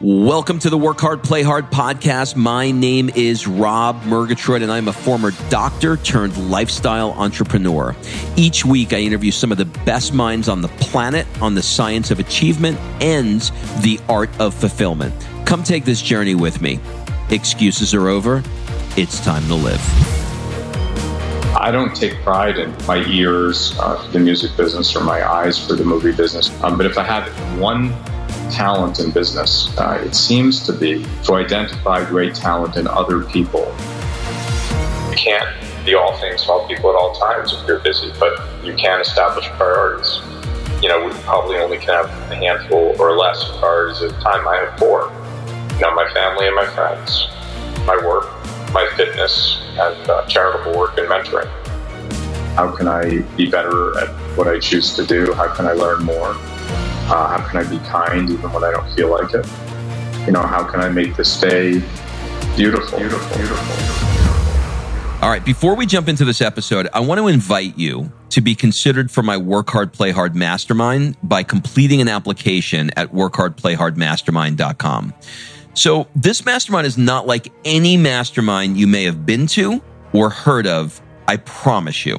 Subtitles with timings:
[0.00, 2.36] Welcome to the Work Hard, Play Hard podcast.
[2.36, 7.96] My name is Rob Murgatroyd, and I'm a former doctor turned lifestyle entrepreneur.
[8.36, 12.12] Each week, I interview some of the best minds on the planet on the science
[12.12, 13.40] of achievement and
[13.82, 15.12] the art of fulfillment.
[15.44, 16.78] Come take this journey with me.
[17.30, 18.44] Excuses are over.
[18.96, 19.80] It's time to live.
[21.56, 25.58] I don't take pride in my ears uh, for the music business or my eyes
[25.58, 26.52] for the movie business.
[26.62, 27.28] Um, but if I had
[27.58, 27.92] one
[28.50, 33.74] talent in business, uh, it seems to be to identify great talent in other people.
[35.10, 35.48] You can't
[35.84, 39.00] be all things to all people at all times if you're busy, but you can
[39.00, 40.20] establish priorities.
[40.82, 44.46] You know, we probably only can have a handful or less priorities at a time.
[44.46, 45.10] I have four.
[45.74, 47.28] You know, my family and my friends,
[47.86, 48.26] my work,
[48.72, 51.48] my fitness, and uh, charitable work and mentoring.
[52.54, 55.32] How can I be better at what I choose to do?
[55.32, 56.36] How can I learn more?
[57.10, 59.46] Uh, how can I be kind even when I don't feel like it?
[60.26, 61.82] You know, how can I make this day
[62.54, 63.66] beautiful, beautiful, beautiful?
[65.22, 68.54] All right, before we jump into this episode, I want to invite you to be
[68.54, 75.14] considered for my Work Hard, Play Hard Mastermind by completing an application at workhardplayhardmastermind.com.
[75.72, 79.82] So, this mastermind is not like any mastermind you may have been to
[80.12, 82.18] or heard of, I promise you.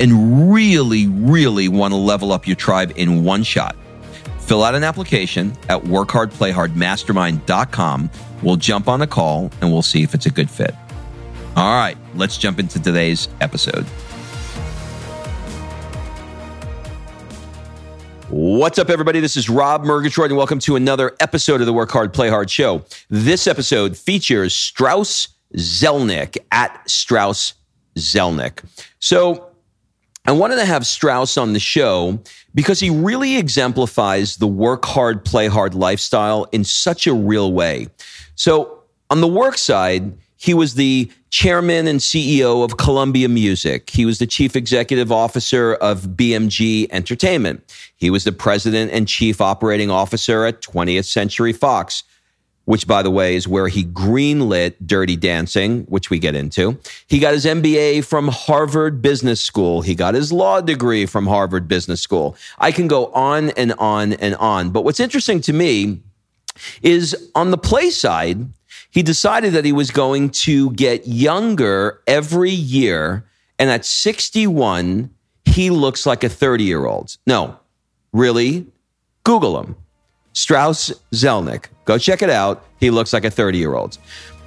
[0.00, 3.76] and really, really want to level up your tribe in one shot,
[4.40, 8.10] fill out an application at workhardplayhardmastermind.com.
[8.42, 10.74] We'll jump on a call and we'll see if it's a good fit.
[11.56, 13.84] All right, let's jump into today's episode.
[18.30, 19.20] What's up, everybody?
[19.20, 22.50] This is Rob Murgatroyd, and welcome to another episode of the Work Hard, Play Hard
[22.50, 22.84] show.
[23.08, 27.54] This episode features Strauss Zelnick at Strauss
[27.96, 28.62] Zelnick.
[29.00, 29.47] So,
[30.28, 32.22] I wanted to have Strauss on the show
[32.54, 37.86] because he really exemplifies the work hard, play hard lifestyle in such a real way.
[38.34, 43.88] So on the work side, he was the chairman and CEO of Columbia Music.
[43.88, 47.64] He was the chief executive officer of BMG Entertainment.
[47.96, 52.02] He was the president and chief operating officer at 20th Century Fox
[52.68, 56.78] which by the way is where he greenlit Dirty Dancing, which we get into.
[57.06, 59.80] He got his MBA from Harvard Business School.
[59.80, 62.36] He got his law degree from Harvard Business School.
[62.58, 64.68] I can go on and on and on.
[64.68, 66.02] But what's interesting to me
[66.82, 68.46] is on the play side,
[68.90, 73.24] he decided that he was going to get younger every year.
[73.58, 75.08] And at 61,
[75.46, 77.16] he looks like a 30 year old.
[77.26, 77.58] No,
[78.12, 78.66] really?
[79.24, 79.76] Google him.
[80.38, 81.64] Strauss Zelnick.
[81.84, 82.64] Go check it out.
[82.78, 83.98] He looks like a 30 year old.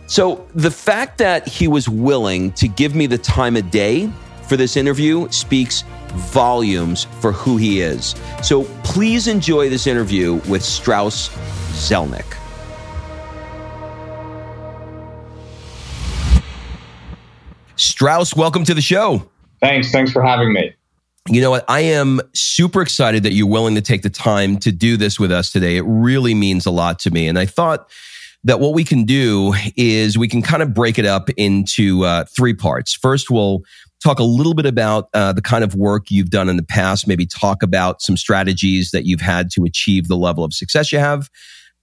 [0.08, 4.10] So the fact that he was willing to give me the time of day
[4.48, 5.84] for this interview speaks
[6.32, 8.16] volumes for who he is.
[8.42, 11.28] So please enjoy this interview with Strauss
[11.74, 12.38] Zelnick.
[17.76, 19.30] Strauss, welcome to the show.
[19.60, 19.92] Thanks.
[19.92, 20.74] Thanks for having me.
[21.32, 21.64] You know what?
[21.70, 25.32] I am super excited that you're willing to take the time to do this with
[25.32, 25.78] us today.
[25.78, 27.30] It really means a lot to me.
[27.30, 27.90] And I thought
[28.44, 32.26] that what we can do is we can kind of break it up into uh,
[32.26, 32.94] three parts.
[32.94, 33.62] First, we'll
[34.04, 37.08] talk a little bit about uh, the kind of work you've done in the past,
[37.08, 41.00] maybe talk about some strategies that you've had to achieve the level of success you
[41.00, 41.30] have.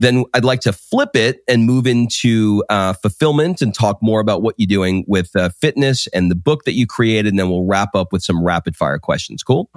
[0.00, 4.42] Then I'd like to flip it and move into uh, fulfillment and talk more about
[4.42, 7.32] what you're doing with uh, fitness and the book that you created.
[7.32, 9.42] And then we'll wrap up with some rapid fire questions.
[9.42, 9.68] Cool?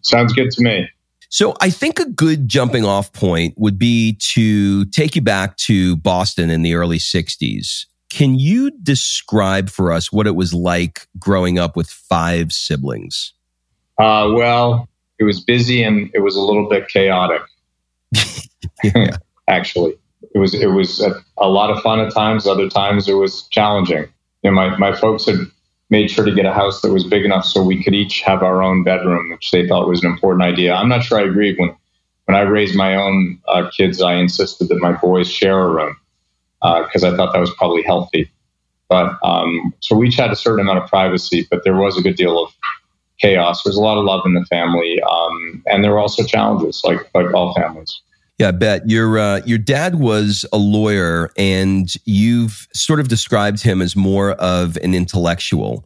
[0.00, 0.88] Sounds good to me.
[1.28, 5.96] So I think a good jumping off point would be to take you back to
[5.96, 7.84] Boston in the early 60s.
[8.08, 13.34] Can you describe for us what it was like growing up with five siblings?
[13.98, 14.88] Uh, well,
[15.18, 17.42] it was busy and it was a little bit chaotic.
[18.82, 19.18] yeah
[19.48, 19.98] actually.
[20.34, 22.46] It was it was a, a, lot of fun at times.
[22.46, 24.08] Other times it was challenging.
[24.42, 25.38] You know, my my folks had
[25.90, 28.42] made sure to get a house that was big enough so we could each have
[28.42, 30.74] our own bedroom, which they thought was an important idea.
[30.74, 31.74] I'm not sure I agree when
[32.26, 35.96] when I raised my own uh, kids, I insisted that my boys share a room
[36.60, 38.30] because uh, I thought that was probably healthy.
[38.88, 42.02] But um, so we each had a certain amount of privacy, but there was a
[42.02, 42.52] good deal of
[43.18, 43.62] chaos.
[43.62, 47.08] There's a lot of love in the family, um, and there were also challenges, like
[47.14, 48.00] like all families.
[48.38, 53.62] Yeah, I bet your uh, your dad was a lawyer, and you've sort of described
[53.62, 55.84] him as more of an intellectual.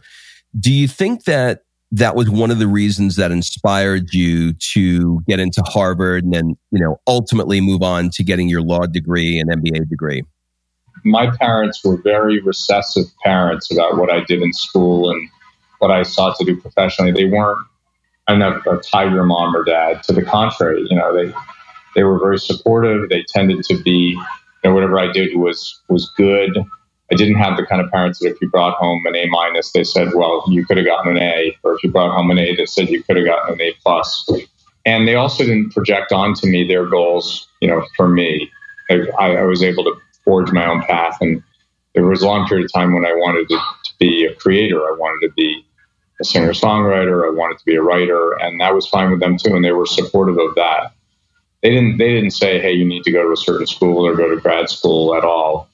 [0.61, 1.63] Do you think that
[1.93, 6.57] that was one of the reasons that inspired you to get into Harvard and then,
[6.71, 10.23] you know, ultimately move on to getting your law degree and MBA degree?
[11.05, 15.29] My parents were very recessive parents about what I did in school and
[15.81, 17.13] what I sought to do professionally.
[17.13, 17.59] They weren't
[18.29, 20.03] enough a tiger mom or dad.
[20.05, 21.35] To the contrary, you know, they
[21.95, 23.09] they were very supportive.
[23.09, 24.21] They tended to be, you
[24.65, 26.59] know, whatever I did was was good.
[27.11, 29.73] I didn't have the kind of parents that if you brought home an A minus,
[29.73, 32.39] they said, well, you could have gotten an A, or if you brought home an
[32.39, 34.27] A, they said you could have gotten an A plus.
[34.87, 38.51] And they also didn't project onto me their goals, you know, for me.
[38.91, 41.43] I, I was able to forge my own path, and
[41.95, 44.81] there was a long period of time when I wanted to, to be a creator.
[44.81, 45.65] I wanted to be
[46.21, 47.27] a singer songwriter.
[47.27, 49.73] I wanted to be a writer, and that was fine with them too, and they
[49.73, 50.93] were supportive of that.
[51.63, 51.99] They didn't.
[51.99, 54.41] They didn't say, "Hey, you need to go to a certain school or go to
[54.41, 55.69] grad school" at all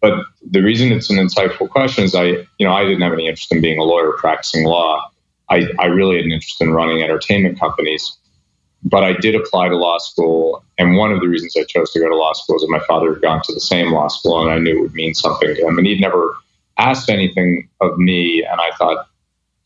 [0.00, 3.26] but the reason it's an insightful question is I, you know, I didn't have any
[3.26, 5.10] interest in being a lawyer practicing law.
[5.50, 8.16] I, I really had an interest in running entertainment companies.
[8.84, 10.64] But I did apply to law school.
[10.78, 12.78] And one of the reasons I chose to go to law school is that my
[12.86, 15.52] father had gone to the same law school and I knew it would mean something
[15.52, 15.78] to him.
[15.78, 16.36] And he'd never
[16.76, 18.44] asked anything of me.
[18.48, 19.08] And I thought,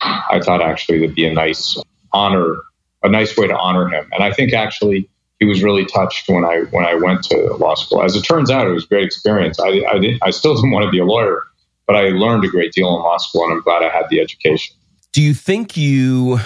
[0.00, 1.76] I thought actually it'd be a nice
[2.12, 2.56] honor,
[3.02, 4.08] a nice way to honor him.
[4.12, 5.10] And I think actually
[5.42, 8.00] he was really touched when I when I went to law school.
[8.00, 9.58] As it turns out, it was a great experience.
[9.58, 11.42] I I, did, I still didn't want to be a lawyer,
[11.84, 14.20] but I learned a great deal in law school, and I'm glad I had the
[14.20, 14.76] education.
[15.12, 16.38] Do you think you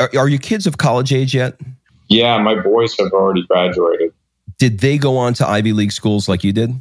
[0.00, 1.60] are, are your kids of college age yet?
[2.08, 4.14] Yeah, my boys have already graduated.
[4.58, 6.74] Did they go on to Ivy League schools like you did?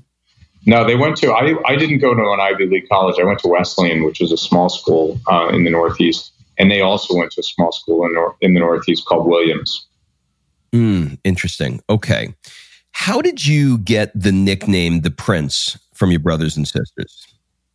[0.65, 1.33] No, they went to.
[1.33, 3.17] I I didn't go to an Ivy League college.
[3.19, 6.79] I went to Wesleyan, which is a small school uh, in the Northeast, and they
[6.79, 9.85] also went to a small school in, nor- in the Northeast called Williams.
[10.73, 11.81] Mm, interesting.
[11.89, 12.33] Okay.
[12.91, 17.27] How did you get the nickname the Prince from your brothers and sisters?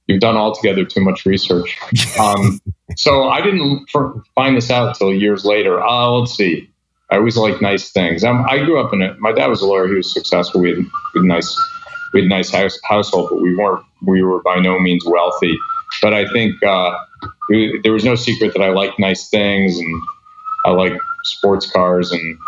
[0.07, 1.79] You've done altogether too much research.
[2.19, 2.61] Um,
[2.97, 3.91] so I didn't
[4.35, 5.83] find this out until years later.
[5.83, 6.71] Uh, let's see.
[7.11, 8.25] I always like nice things.
[8.25, 9.19] Um, I grew up in it.
[9.19, 9.87] My dad was a lawyer.
[9.87, 10.63] He was successful.
[10.63, 11.57] We had, we had nice,
[12.15, 13.85] we had nice house, household, but we weren't.
[14.03, 15.57] We were by no means wealthy.
[16.01, 16.97] But I think uh,
[17.49, 20.03] we, there was no secret that I liked nice things and
[20.65, 22.39] I like sports cars and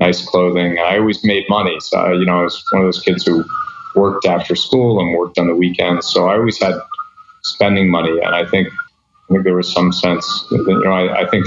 [0.00, 0.78] nice clothing.
[0.78, 1.78] I always made money.
[1.80, 3.44] So, I, you know, I was one of those kids who
[3.94, 6.08] worked after school and worked on the weekends.
[6.08, 6.74] So I always had
[7.42, 8.18] spending money.
[8.22, 11.46] And I think, I think there was some sense, that, you know, I, I think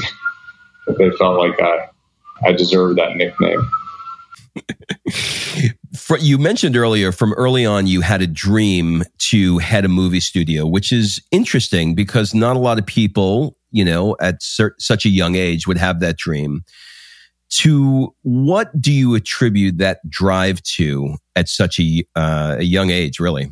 [0.87, 1.89] that they felt like I,
[2.45, 3.69] I deserved that nickname.
[6.19, 10.65] you mentioned earlier from early on you had a dream to head a movie studio
[10.65, 15.35] which is interesting because not a lot of people you know at such a young
[15.35, 16.63] age would have that dream
[17.49, 23.19] to what do you attribute that drive to at such a, uh, a young age,
[23.19, 23.51] really?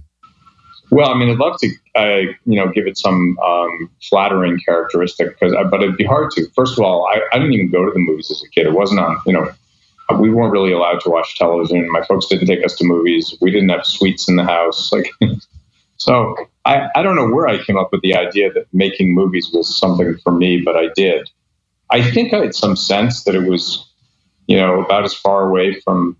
[0.91, 5.39] Well, I mean, I'd love to, uh, you know, give it some um, flattering characteristic,
[5.39, 6.47] because, uh, but it'd be hard to.
[6.55, 8.67] First of all, I, I, didn't even go to the movies as a kid.
[8.67, 9.51] It wasn't on, you know,
[10.19, 11.89] we weren't really allowed to watch television.
[11.91, 13.35] My folks didn't take us to movies.
[13.41, 14.91] We didn't have suites in the house.
[14.91, 15.09] Like,
[15.97, 19.49] so I, I don't know where I came up with the idea that making movies
[19.51, 21.29] was something for me, but I did.
[21.89, 23.87] I think I had some sense that it was,
[24.47, 26.17] you know, about as far away from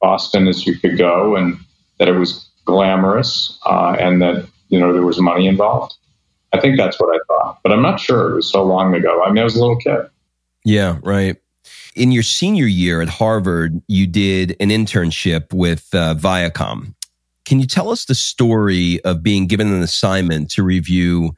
[0.00, 1.56] Boston as you could go, and
[1.98, 5.94] that it was glamorous, uh, and that you know there was money involved.
[6.52, 8.32] I think that's what I thought, but I'm not sure.
[8.32, 9.22] It was so long ago.
[9.22, 10.08] I mean, I was a little kid.
[10.64, 11.36] Yeah, right.
[11.94, 16.94] In your senior year at Harvard, you did an internship with uh, Viacom.
[17.44, 21.34] Can you tell us the story of being given an assignment to review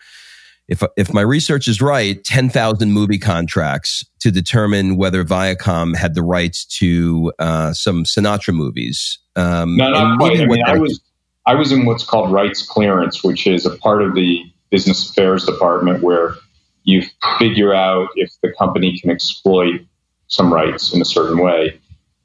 [0.70, 6.14] if if my research is right, ten thousand movie contracts to determine whether Viacom had
[6.14, 9.18] the rights to uh, some Sinatra movies.
[9.34, 10.40] Um, no, not quite.
[10.40, 11.00] I, mean, I was
[11.44, 15.44] I was in what's called rights clearance, which is a part of the business affairs
[15.44, 16.36] department where
[16.84, 17.02] you
[17.38, 19.80] figure out if the company can exploit
[20.28, 21.80] some rights in a certain way.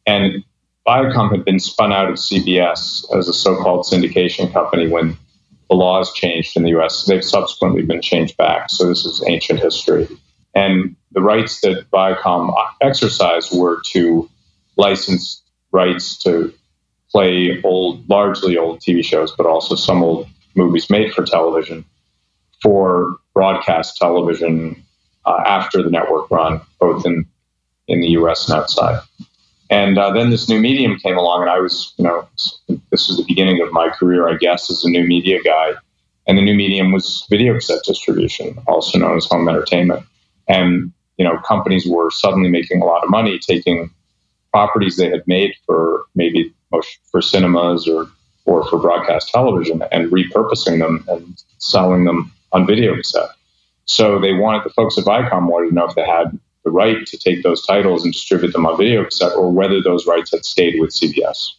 [0.05, 0.43] And
[0.87, 5.17] Viacom had been spun out of CBS as a so-called syndication company when
[5.69, 7.05] the laws changed in the US.
[7.05, 8.69] They've subsequently been changed back.
[8.69, 10.07] So this is ancient history.
[10.53, 14.29] And the rights that Viacom exercised were to
[14.77, 15.41] license
[15.71, 16.53] rights to
[17.11, 21.85] play old, largely old TV shows, but also some old movies made for television
[22.61, 24.83] for broadcast television
[25.25, 27.25] uh, after the network run, both in
[27.87, 28.49] in the U.S.
[28.49, 29.01] and outside.
[29.69, 32.27] And uh, then this new medium came along, and I was, you know,
[32.67, 35.73] this was the beginning of my career, I guess, as a new media guy.
[36.27, 40.05] And the new medium was video cassette distribution, also known as home entertainment.
[40.47, 43.89] And you know, companies were suddenly making a lot of money taking
[44.51, 46.53] properties they had made for maybe
[47.11, 48.07] for cinemas or
[48.45, 53.29] or for broadcast television and repurposing them and selling them on video cassette.
[53.85, 57.05] So they wanted the folks at Viacom wanted to know if they had the right
[57.05, 60.43] to take those titles and distribute them on video cassette, or whether those rights had
[60.43, 61.51] stayed with CBS.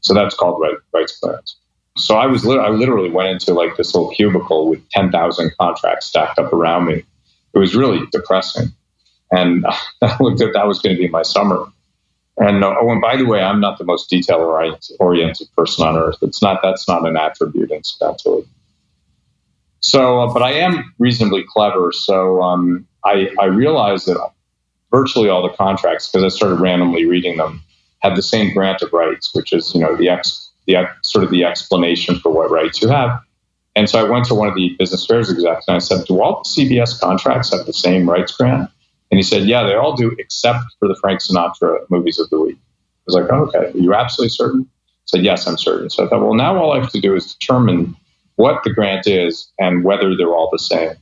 [0.00, 1.56] So that's called right, rights clearance.
[1.98, 6.06] So I was I literally went into like this little cubicle with ten thousand contracts
[6.06, 7.04] stacked up around me.
[7.52, 8.68] It was really depressing,
[9.30, 9.66] and
[10.02, 11.66] I looked at that was going to be my summer.
[12.38, 14.38] And uh, oh, and by the way, I'm not the most detail
[15.00, 16.18] oriented person on earth.
[16.22, 18.46] It's not that's not an attribute, incidentally.
[19.80, 21.92] So, uh, but I am reasonably clever.
[21.92, 24.18] So um, I, I realized that
[24.90, 27.62] virtually all the contracts, because I started randomly reading them,
[28.00, 31.30] had the same grant of rights, which is you know the ex, the sort of
[31.30, 33.20] the explanation for what rights you have.
[33.74, 36.20] And so I went to one of the business affairs execs and I said, "Do
[36.20, 38.70] all the CBS contracts have the same rights grant?"
[39.10, 42.38] And he said, "Yeah, they all do, except for the Frank Sinatra movies of the
[42.38, 45.90] week." I was like, oh, "Okay, are you absolutely certain?" I said, "Yes, I'm certain."
[45.90, 47.96] So I thought, well, now all I have to do is determine
[48.36, 50.94] what the grant is and whether they're all the same.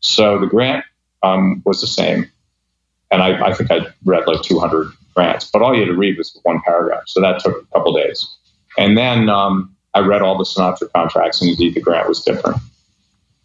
[0.00, 0.84] So the grant
[1.22, 2.30] um, was the same.
[3.10, 6.18] And I, I, think I read like 200 grants, but all you had to read
[6.18, 7.04] was one paragraph.
[7.06, 8.26] So that took a couple days.
[8.78, 12.58] And then um, I read all the Sinatra contracts, and indeed the grant was different.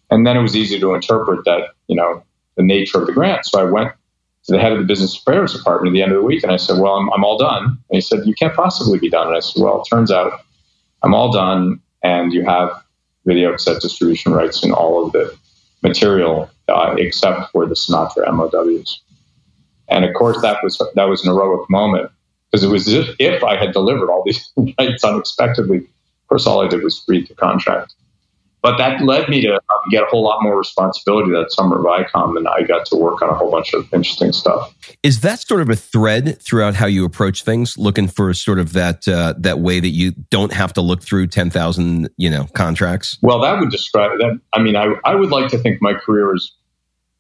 [0.10, 2.24] And then it was easy to interpret that, you know,
[2.58, 3.46] the nature of the grant.
[3.46, 3.94] So I went
[4.46, 6.52] to the head of the business affairs department at the end of the week, and
[6.52, 9.28] I said, "Well, I'm, I'm all done." And he said, "You can't possibly be done."
[9.28, 10.42] And I said, "Well, it turns out
[11.04, 12.72] I'm all done, and you have
[13.26, 15.38] video cassette distribution rights in all of the
[15.82, 19.02] material uh, except for the Sinatra MOWs.
[19.90, 22.10] And of course, that was that was an heroic moment
[22.50, 25.78] because it was if, if I had delivered all these rights unexpectedly.
[25.78, 27.94] Of course, all I did was read the contract.
[28.62, 32.08] But that led me to um, get a whole lot more responsibility that summer at
[32.14, 34.72] Viacom, and I got to work on a whole bunch of interesting stuff.
[35.02, 38.74] Is that sort of a thread throughout how you approach things, looking for sort of
[38.74, 42.46] that uh, that way that you don't have to look through ten thousand, you know,
[42.54, 43.18] contracts?
[43.24, 44.40] Well, that would describe that.
[44.54, 46.54] I mean, I I would like to think my career is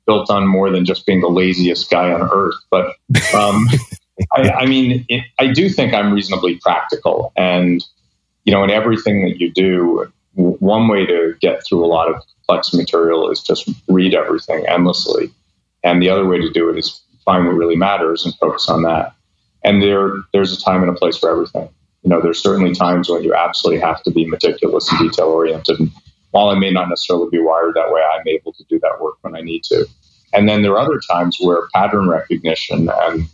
[0.05, 2.95] built on more than just being the laziest guy on earth, but
[3.33, 3.67] um,
[4.36, 7.83] I, I, mean, it, I do think I'm reasonably practical, and
[8.43, 12.21] you know, in everything that you do one way to get through a lot of
[12.47, 15.31] complex material is just read everything endlessly.
[15.83, 18.83] And the other way to do it is find what really matters and focus on
[18.83, 19.13] that.
[19.63, 21.69] And there, there's a time and a place for everything.
[22.03, 25.79] You know, there's certainly times when you absolutely have to be meticulous and detail oriented.
[25.79, 25.91] And
[26.31, 29.17] while I may not necessarily be wired that way, I'm able to do that work
[29.21, 29.85] when I need to.
[30.33, 33.27] And then there are other times where pattern recognition and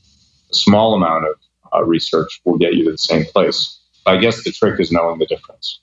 [0.50, 1.36] a small amount of
[1.74, 3.80] uh, research will get you to the same place.
[4.06, 5.80] I guess the trick is knowing the difference.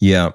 [0.00, 0.32] Yeah.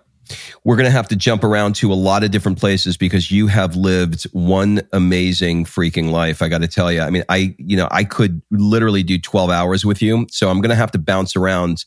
[0.63, 3.47] We're going to have to jump around to a lot of different places because you
[3.47, 6.41] have lived one amazing freaking life.
[6.41, 7.01] I got to tell you.
[7.01, 10.27] I mean, I, you know, I could literally do 12 hours with you.
[10.29, 11.85] So I'm going to have to bounce around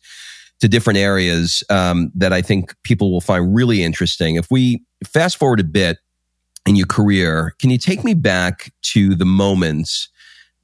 [0.60, 4.36] to different areas um, that I think people will find really interesting.
[4.36, 5.98] If we fast forward a bit
[6.66, 10.08] in your career, can you take me back to the moments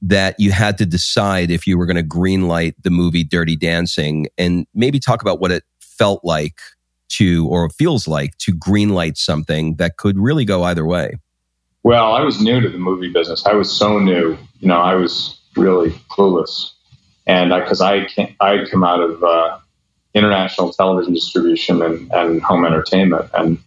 [0.01, 4.27] that you had to decide if you were going to greenlight the movie Dirty Dancing
[4.37, 6.59] and maybe talk about what it felt like
[7.17, 11.17] to, or feels like, to greenlight something that could really go either way?
[11.83, 13.45] Well, I was new to the movie business.
[13.45, 14.37] I was so new.
[14.59, 16.71] You know, I was really clueless,
[17.25, 19.57] and because I, I I come out of uh,
[20.13, 23.57] international television distribution and, and home entertainment, and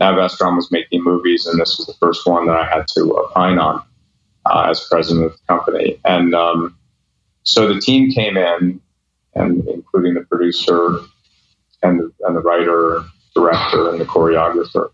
[0.00, 3.58] Vestron was making movies, and this was the first one that I had to opine
[3.58, 3.82] on
[4.46, 5.98] uh, as president of the company.
[6.04, 6.76] And um,
[7.42, 8.80] so the team came in,
[9.34, 10.98] and including the producer
[11.84, 14.90] and the, and the writer, director, and the choreographer.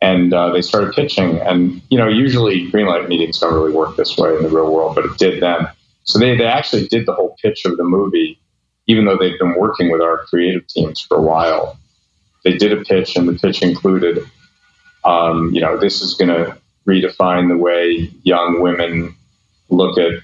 [0.00, 1.38] And uh, they started pitching.
[1.38, 4.96] And, you know, usually greenlight meetings don't really work this way in the real world,
[4.96, 5.68] but it did then.
[6.04, 8.40] So they, they actually did the whole pitch of the movie,
[8.88, 11.78] even though they'd been working with our creative teams for a while.
[12.42, 14.18] They did a pitch, and the pitch included,
[15.04, 16.58] um, you know, this is going to
[16.88, 19.14] redefine the way young women
[19.68, 20.20] look at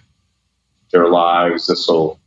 [0.91, 1.69] their lives.
[1.69, 2.19] This will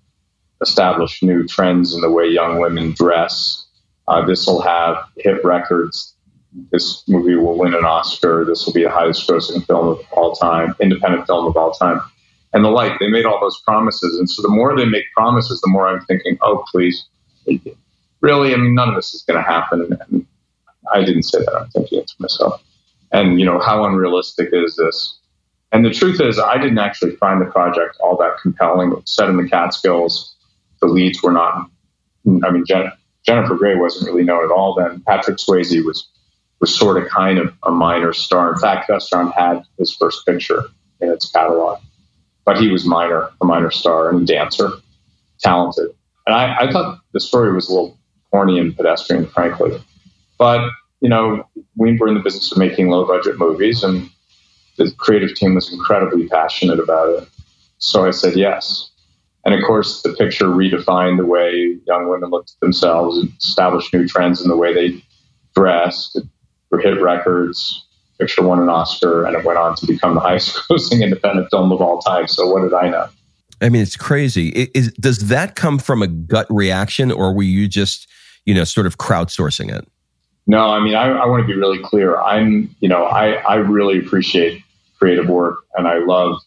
[0.62, 3.66] establish new trends in the way young women dress.
[4.12, 6.14] Uh, this will have hit records.
[6.70, 8.44] This movie will win an Oscar.
[8.44, 12.02] This will be the highest grossing film of all time, independent film of all time,
[12.52, 13.00] and the like.
[13.00, 14.20] They made all those promises.
[14.20, 17.06] And so the more they make promises, the more I'm thinking, oh, please.
[18.20, 18.54] Really?
[18.54, 19.98] I mean, none of this is going to happen.
[20.10, 20.28] And
[20.94, 21.56] I didn't say that.
[21.56, 22.62] I'm thinking it to myself.
[23.14, 25.20] And, you know, how unrealistic is this?
[25.72, 29.02] And the truth is, I didn't actually find the project all that compelling.
[29.06, 30.36] Set in the Catskills.
[30.82, 31.70] The leads were not,
[32.44, 32.92] I mean, Jen,
[33.26, 35.04] Jennifer Grey wasn't really known at all then.
[35.06, 36.08] Patrick Swayze was
[36.60, 38.54] was sort of kind of a minor star.
[38.54, 40.66] In fact, Vestron had his first picture
[41.02, 41.80] in its catalog,
[42.46, 44.70] but he was minor, a minor star and a dancer,
[45.40, 45.90] talented.
[46.28, 47.98] And I, I thought the story was a little
[48.30, 49.82] corny and pedestrian, frankly.
[50.38, 50.70] But,
[51.02, 54.10] you know, we were in the business of making low budget movies and
[54.78, 57.30] the creative team was incredibly passionate about it.
[57.80, 58.91] So I said yes.
[59.44, 63.94] And of course, the picture redefined the way young women looked at themselves, and established
[63.94, 65.04] new trends in the way they
[65.56, 66.26] dressed, it
[66.82, 67.86] hit records.
[68.20, 71.72] Picture won an Oscar, and it went on to become the highest grossing independent film
[71.72, 72.28] of all time.
[72.28, 73.08] So what did I know?
[73.62, 74.50] I mean, it's crazy.
[74.50, 78.08] It, is, does that come from a gut reaction, or were you just,
[78.46, 79.88] you know, sort of crowdsourcing it?
[80.48, 82.20] No, I mean, I, I want to be really clear.
[82.20, 84.64] I'm, you know, I, I really appreciate
[84.98, 86.42] creative work and I love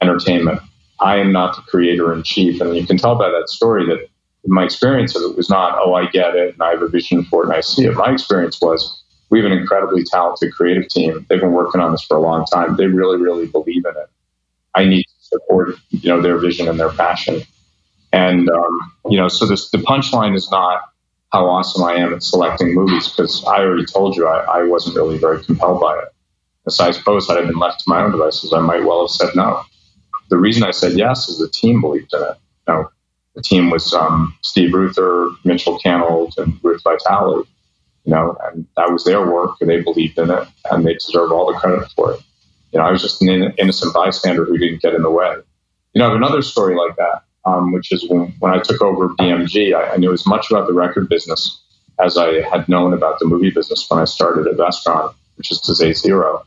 [0.00, 0.60] entertainment.
[1.00, 2.60] I am not the creator in chief.
[2.60, 4.08] And you can tell by that story that
[4.46, 7.24] my experience of it was not, oh, I get it and I have a vision
[7.24, 7.94] for it and I see it.
[7.94, 11.26] My experience was we have an incredibly talented creative team.
[11.28, 12.76] They've been working on this for a long time.
[12.76, 14.08] They really, really believe in it.
[14.74, 17.42] I need to support, you know, their vision and their passion.
[18.12, 20.82] And, um, you know, so this, the punchline is not,
[21.32, 24.96] how awesome I am at selecting movies because I already told you I, I, wasn't
[24.96, 26.70] really very compelled by it.
[26.70, 29.10] So I suppose had I been left to my own devices, I might well have
[29.10, 29.62] said no.
[30.28, 32.36] The reason I said yes is the team believed in it.
[32.68, 32.90] You know,
[33.34, 37.44] the team was um, Steve Reuther, Mitchell Cannold, and Ruth Vitale.
[38.04, 41.32] You know, and that was their work, and they believed in it, and they deserve
[41.32, 42.20] all the credit for it.
[42.72, 45.34] You know, I was just an innocent bystander who didn't get in the way.
[45.92, 48.82] You know, I have another story like that um, which is when, when I took
[48.82, 51.62] over BMG, I, I, knew as much about the record business
[51.98, 55.60] as I had known about the movie business when I started at Vestron, which is
[55.62, 56.44] to say zero.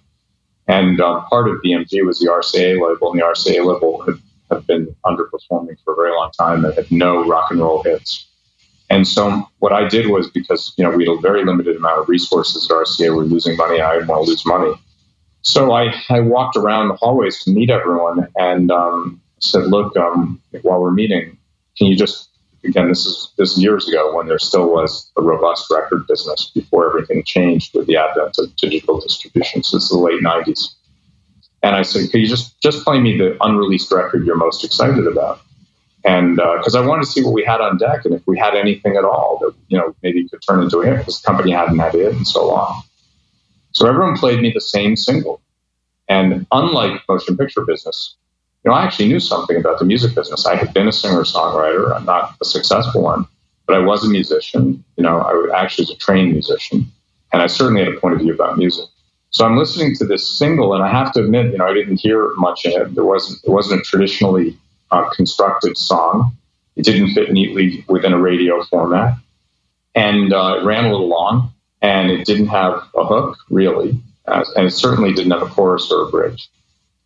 [0.69, 4.15] And uh, part of BMG was the RCA label, and the RCA label had,
[4.51, 6.63] had been underperforming for a very long time.
[6.63, 8.27] It had no rock and roll hits.
[8.91, 11.99] And so what I did was because you know we had a very limited amount
[11.99, 13.81] of resources at RCA, we were losing money.
[13.81, 14.73] I didn't want to lose money,
[15.41, 20.41] so I, I walked around the hallways to meet everyone, and um, said, look, um,
[20.61, 21.37] while we're meeting,
[21.77, 22.28] can you just
[22.63, 26.51] again, this is this is years ago when there still was a robust record business
[26.53, 29.63] before everything changed with the advent of digital distribution.
[29.63, 30.75] So this is the late '90s.
[31.61, 35.07] And I said, could you just just play me the unreleased record you're most excited
[35.07, 35.41] about?
[36.05, 38.37] And because uh, I wanted to see what we had on deck and if we
[38.37, 41.25] had anything at all that you know maybe could turn into a hit because the
[41.25, 42.83] company hadn't had it in so long.
[43.71, 45.41] So everyone played me the same single.
[46.07, 48.15] And unlike motion picture business,
[48.63, 50.45] you know, I actually knew something about the music business.
[50.45, 51.95] I had been a singer songwriter.
[51.95, 53.25] I'm not a successful one,
[53.65, 54.83] but I was a musician.
[54.97, 56.85] You know, I was actually was a trained musician,
[57.31, 58.85] and I certainly had a point of view about music.
[59.31, 62.01] So I'm listening to this single, and I have to admit, you know, I didn't
[62.01, 62.95] hear much in it.
[62.95, 64.57] There wasn't it wasn't a traditionally
[64.91, 66.35] uh, constructed song.
[66.75, 69.15] It didn't fit neatly within a radio format,
[69.95, 74.43] and uh, it ran a little long, and it didn't have a hook really, uh,
[74.57, 76.49] and it certainly didn't have a chorus or a bridge.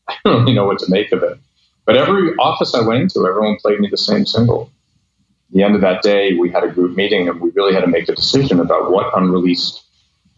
[0.08, 1.38] I don't really know what to make of it.
[1.86, 4.72] But every office I went into, everyone played me the same single.
[5.50, 7.82] At the end of that day, we had a group meeting and we really had
[7.82, 9.84] to make a decision about what unreleased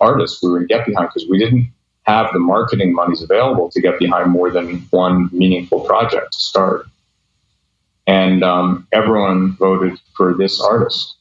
[0.01, 1.71] artists we were going to get behind because we didn't
[2.03, 6.87] have the marketing monies available to get behind more than one meaningful project to start.
[8.07, 11.15] And um, everyone voted for this artist.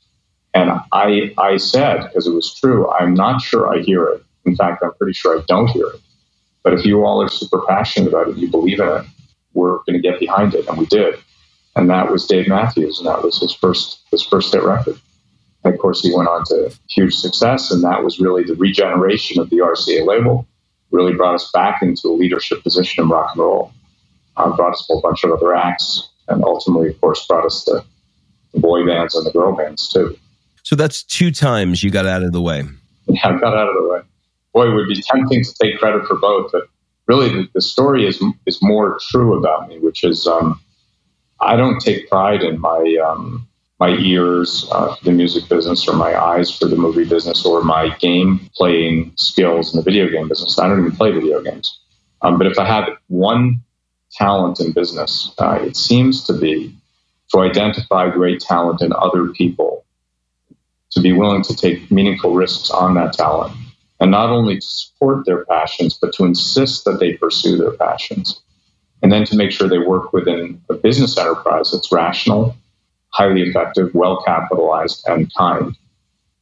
[0.53, 4.23] And I, I said, because it was true, I'm not sure I hear it.
[4.45, 6.01] In fact, I'm pretty sure I don't hear it.
[6.65, 9.05] But if you all are super passionate about it, you believe in it,
[9.53, 11.15] we're going to get behind it, and we did.
[11.77, 14.99] And that was Dave Matthews, and that was his first his first hit record.
[15.63, 19.41] And of course, he went on to huge success, and that was really the regeneration
[19.41, 20.47] of the RCA label.
[20.91, 23.73] Really brought us back into a leadership position in rock and roll.
[24.37, 27.65] Uh, brought us a whole bunch of other acts, and ultimately, of course, brought us
[27.65, 27.85] the,
[28.53, 30.17] the boy bands and the girl bands too.
[30.63, 32.63] So that's two times you got out of the way.
[33.07, 34.01] Yeah, I got out of the way
[34.55, 36.69] boy, it would be tempting to take credit for both, but
[37.07, 40.61] really the, the story is is more true about me, which is um,
[41.41, 43.47] I don't take pride in my um,
[43.81, 47.63] my ears uh, for the music business or my eyes for the movie business or
[47.63, 50.59] my game playing skills in the video game business.
[50.59, 51.81] I don't even play video games.
[52.23, 53.61] Um, but if I have one
[54.13, 56.75] talent in business, uh, it seems to be
[57.33, 59.85] to identify great talent in other people,
[60.93, 63.55] to be willing to take meaningful risks on that talent,
[64.01, 68.41] and not only to support their passions, but to insist that they pursue their passions.
[69.03, 72.57] And then to make sure they work within a business enterprise that's rational,
[73.11, 75.77] highly effective, well capitalized, and kind.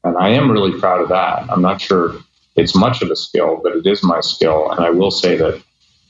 [0.05, 1.51] And I am really proud of that.
[1.51, 2.17] I'm not sure
[2.57, 4.71] it's much of a skill, but it is my skill.
[4.71, 5.63] And I will say that,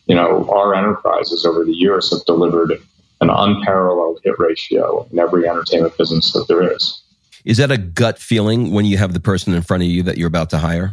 [0.06, 2.72] you know, our enterprises over the years have delivered
[3.20, 7.02] an unparalleled hit ratio in every entertainment business that there is.
[7.44, 10.16] Is that a gut feeling when you have the person in front of you that
[10.16, 10.92] you're about to hire?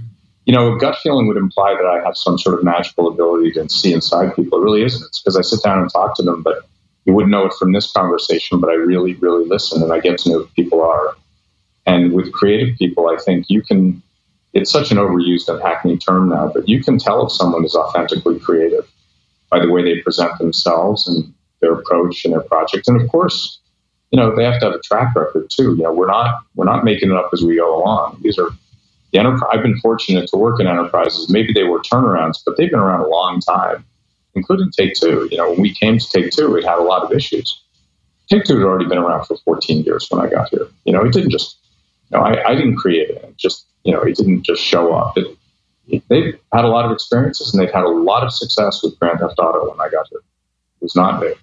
[0.50, 3.70] You know, gut feeling would imply that I have some sort of magical ability to
[3.70, 4.58] see inside people.
[4.58, 5.06] It really isn't.
[5.06, 6.68] It's because I sit down and talk to them, but
[7.06, 10.18] you wouldn't know it from this conversation, but I really, really listen and I get
[10.18, 11.16] to know who people are.
[11.86, 14.02] And with creative people, I think you can,
[14.54, 17.76] it's such an overused and hackneyed term now, but you can tell if someone is
[17.76, 18.92] authentically creative
[19.52, 21.32] by the way they present themselves and
[21.62, 22.88] their approach and their project.
[22.88, 23.60] And of course,
[24.10, 25.76] you know, they have to have a track record too.
[25.76, 28.20] You know, we're not we're not making it up as we go along.
[28.24, 28.50] These are
[29.12, 29.50] the enterprise.
[29.52, 31.30] I've been fortunate to work in enterprises.
[31.30, 33.86] Maybe they were turnarounds, but they've been around a long time,
[34.36, 35.28] including Take Two.
[35.32, 37.62] You know, when we came to Take Two, it had a lot of issues.
[38.30, 40.68] Take Two had already been around for 14 years when I got here.
[40.86, 41.58] You know, it didn't just,
[42.12, 43.24] you know, I, I didn't create it.
[43.24, 43.38] it.
[43.38, 45.18] Just, you know, it didn't just show up.
[45.18, 45.36] It,
[45.88, 49.00] it, they've had a lot of experiences and they've had a lot of success with
[49.00, 50.20] Grand Theft Auto when I got here.
[50.20, 51.36] It was not new.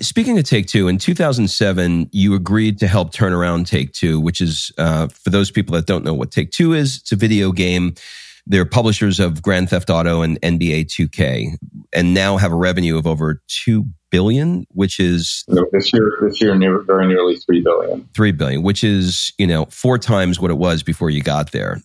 [0.00, 4.40] Speaking of Take Two, in 2007, you agreed to help turn around Take Two, which
[4.40, 7.52] is, uh, for those people that don't know what Take Two is, it's a video
[7.52, 7.94] game.
[8.48, 11.56] They're publishers of Grand Theft Auto and NBA 2K,
[11.92, 16.18] and now have a revenue of over two billion, which is this year.
[16.20, 18.08] This year, near, very nearly three billion.
[18.14, 21.80] Three billion, which is you know four times what it was before you got there.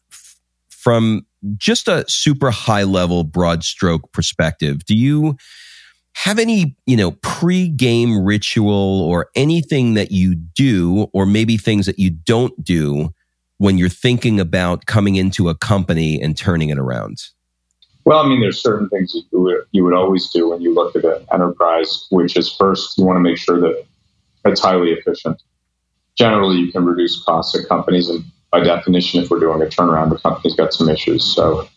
[0.69, 1.25] From
[1.57, 5.37] just a super high level, broad stroke perspective, do you?
[6.13, 11.99] Have any, you know, pre-game ritual or anything that you do, or maybe things that
[11.99, 13.13] you don't do
[13.57, 17.17] when you're thinking about coming into a company and turning it around?
[18.03, 20.95] Well, I mean, there's certain things you would, you would always do when you look
[20.95, 23.85] at an enterprise, which is first, you want to make sure that
[24.45, 25.41] it's highly efficient.
[26.17, 30.09] Generally, you can reduce costs at companies, and by definition, if we're doing a turnaround,
[30.09, 31.23] the company's got some issues.
[31.23, 31.67] So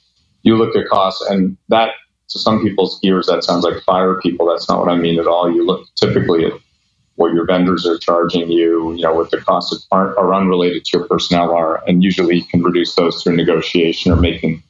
[0.42, 1.90] you look at costs, and that
[2.30, 4.46] to some people's ears, that sounds like fire people.
[4.46, 5.52] That's not what I mean at all.
[5.52, 6.52] You look typically at
[7.16, 10.98] what your vendors are charging you, you know, what the costs are, are unrelated to
[10.98, 14.62] your personnel are, and usually you can reduce those through negotiation or making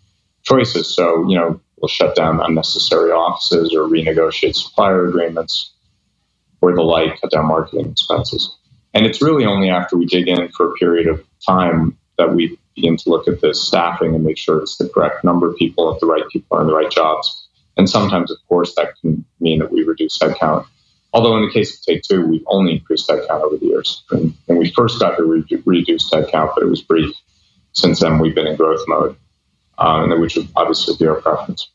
[0.43, 0.95] choices.
[0.95, 5.73] So, you know, we'll shut down unnecessary offices or renegotiate supplier agreements
[6.61, 8.55] or the like, cut down marketing expenses.
[8.93, 12.59] And it's really only after we dig in for a period of time that we
[12.75, 15.93] begin to look at the staffing and make sure it's the correct number of people
[15.93, 17.44] at the right people are in the right jobs.
[17.77, 20.67] And sometimes, of course, that can mean that we reduce headcount.
[21.13, 24.03] Although in the case of Take Two, we've only increased headcount over the years.
[24.11, 27.15] When we first got here, we reduced headcount, but it was brief.
[27.73, 29.17] Since then, we've been in growth mode,
[29.79, 31.69] um, which would obviously be our preference.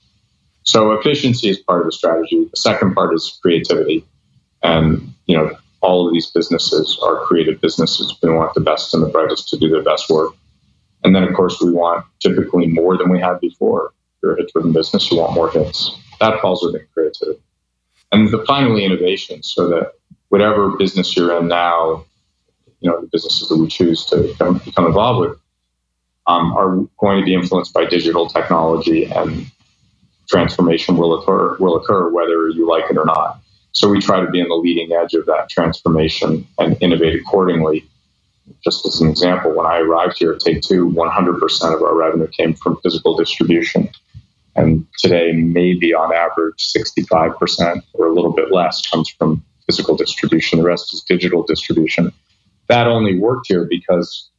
[0.63, 2.45] So efficiency is part of the strategy.
[2.45, 4.05] The second part is creativity.
[4.61, 8.13] And, you know, all of these businesses are creative businesses.
[8.21, 10.33] We want the best and the brightest to do their best work.
[11.03, 14.51] And then, of course, we want typically more than we had before you're a hit
[14.51, 15.97] driven business, you want more hits.
[16.19, 17.39] That falls within creativity.
[18.11, 19.93] And the, finally, innovation, so that
[20.29, 22.05] whatever business you're in now,
[22.79, 25.39] you know, the businesses that we choose to become, become involved with
[26.27, 29.47] um, are going to be influenced by digital technology and
[30.29, 33.41] transformation will occur, will occur whether you like it or not.
[33.71, 37.85] So we try to be on the leading edge of that transformation and innovate accordingly.
[38.63, 42.27] Just as an example, when I arrived here at Take Two, 100% of our revenue
[42.27, 43.89] came from physical distribution.
[44.55, 50.59] And today, maybe on average, 65% or a little bit less comes from physical distribution.
[50.59, 52.11] The rest is digital distribution.
[52.67, 54.29] That only worked here because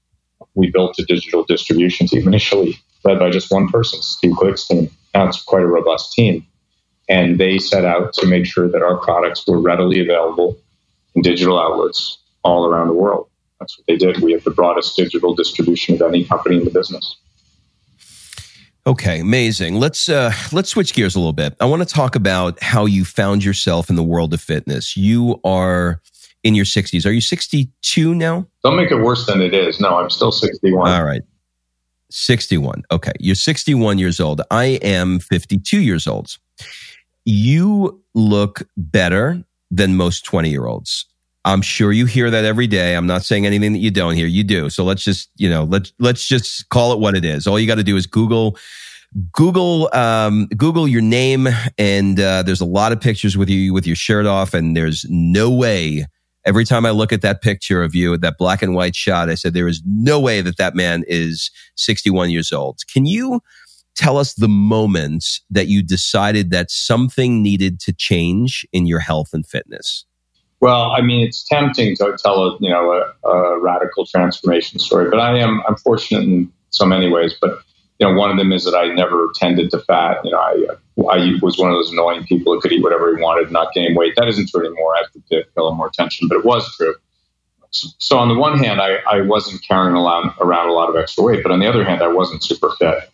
[0.55, 4.91] we built a digital distribution team initially, led by just one person, Steve Glick's team.
[5.15, 6.47] Now it's quite a robust team.
[7.09, 10.59] And they set out to make sure that our products were readily available
[11.15, 13.29] in digital outlets all around the world.
[13.59, 14.19] That's what they did.
[14.19, 17.17] We have the broadest digital distribution of any company in the business.
[18.87, 19.75] Okay, amazing.
[19.75, 21.55] Let's uh, let's switch gears a little bit.
[21.61, 24.97] I want to talk about how you found yourself in the world of fitness.
[24.97, 26.01] You are
[26.43, 27.05] in your 60s.
[27.05, 28.47] Are you 62 now?
[28.65, 29.81] Don't make it worse than it is.
[29.81, 30.91] No, I'm still 61.
[30.91, 31.23] All right.
[32.11, 32.83] 61.
[32.91, 33.13] Okay.
[33.21, 34.41] You're 61 years old.
[34.51, 36.39] I am 52 years old.
[37.25, 41.07] You look better than most 20 year olds.
[41.45, 42.95] I'm sure you hear that every day.
[42.95, 44.27] I'm not saying anything that you don't hear.
[44.27, 44.69] You do.
[44.69, 47.47] So let's just, you know, let's let's just call it what it is.
[47.47, 48.59] All you got to do is Google
[49.33, 51.49] Google um, Google your name,
[51.79, 55.05] and uh, there's a lot of pictures with you with your shirt off, and there's
[55.09, 56.07] no way.
[56.47, 59.35] Every time I look at that picture of you, that black and white shot, I
[59.35, 62.81] said there is no way that that man is 61 years old.
[62.91, 63.41] Can you
[63.95, 69.31] tell us the moments that you decided that something needed to change in your health
[69.35, 70.07] and fitness?
[70.61, 75.09] Well, I mean, it's tempting to tell a you know a, a, radical transformation story,
[75.11, 77.35] but I am I'm fortunate in so many ways.
[77.41, 77.63] But
[77.99, 80.19] you know, one of them is that I never tended to fat.
[80.23, 80.67] You know, I
[81.11, 83.95] I was one of those annoying people who could eat whatever he wanted, not gain
[83.95, 84.15] weight.
[84.17, 84.95] That isn't true anymore.
[84.95, 86.95] I have to pay a little more attention, but it was true.
[87.71, 91.23] So on the one hand, I, I wasn't carrying around, around a lot of extra
[91.23, 93.09] weight, but on the other hand, I wasn't super fit.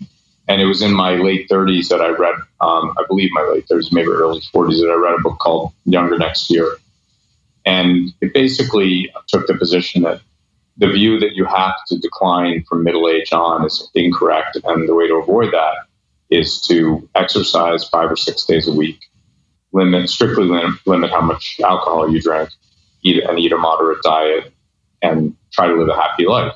[0.49, 3.69] And it was in my late 30s that I read, um, I believe my late
[3.69, 6.77] 30s, maybe early 40s, that I read a book called Younger Next Year.
[7.67, 10.21] And it basically took the position that
[10.79, 14.57] the view that you have to decline from middle age on is incorrect.
[14.65, 15.75] And the way to avoid that
[16.31, 19.01] is to exercise five or six days a week,
[19.73, 22.51] limit, strictly limit, how much alcohol you drink,
[23.03, 24.53] eat and eat a moderate diet,
[25.03, 26.55] and try to live a happy life.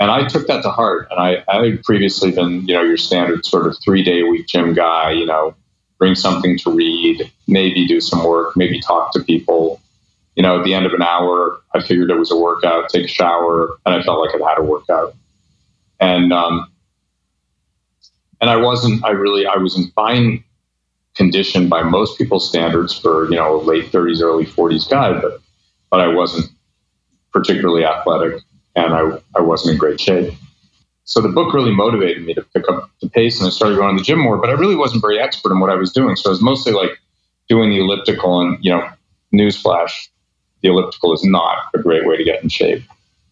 [0.00, 1.08] And I took that to heart.
[1.10, 4.26] And I, I had previously been, you know, your standard sort of three day a
[4.26, 5.54] week gym guy, you know,
[5.98, 9.80] bring something to read, maybe do some work, maybe talk to people.
[10.34, 13.04] You know, at the end of an hour, I figured it was a workout, take
[13.04, 15.14] a shower, and I felt like I'd had a workout.
[16.00, 16.72] And, um,
[18.40, 20.42] and I wasn't, I really, I was in fine
[21.14, 25.40] condition by most people's standards for, you know, late 30s, early 40s guy, but,
[25.90, 26.50] but I wasn't
[27.32, 28.42] particularly athletic
[28.74, 30.34] and I, I wasn't in great shape.
[31.04, 33.96] So the book really motivated me to pick up the pace and I started going
[33.96, 36.16] to the gym more, but I really wasn't very expert in what I was doing.
[36.16, 36.98] So I was mostly like
[37.48, 38.88] doing the elliptical and, you know,
[39.34, 40.08] newsflash,
[40.62, 42.82] the elliptical is not a great way to get in shape.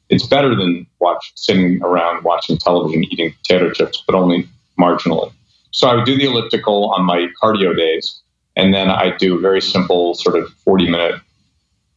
[0.09, 5.33] It's better than watch sitting around watching television eating potato chips, but only marginally.
[5.71, 8.21] So I would do the elliptical on my cardio days,
[8.57, 11.21] and then I do a very simple sort of 40 minute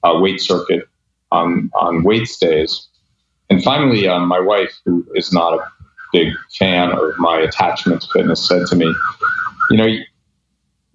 [0.03, 0.87] uh, weight circuit
[1.31, 2.87] on, on weights days
[3.53, 5.71] and finally, um, my wife, who is not a
[6.11, 8.91] big fan of my attachment to fitness, said to me,
[9.69, 9.87] You know,